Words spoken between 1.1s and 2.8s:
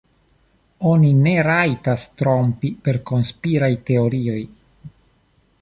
ne rajtas trompi